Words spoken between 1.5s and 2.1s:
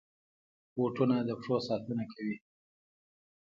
ساتنه